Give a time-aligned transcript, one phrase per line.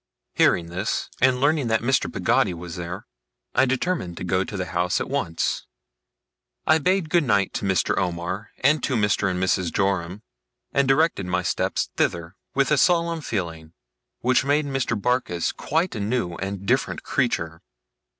[0.33, 2.11] Hearing this, and learning that Mr.
[2.11, 3.05] Peggotty was there,
[3.53, 5.67] I determined to go to the house at once.
[6.65, 7.95] I bade good night to Mr.
[7.99, 9.29] Omer, and to Mr.
[9.29, 9.71] and Mrs.
[9.71, 10.23] Joram;
[10.71, 13.73] and directed my steps thither, with a solemn feeling,
[14.21, 14.99] which made Mr.
[14.99, 17.61] Barkis quite a new and different creature.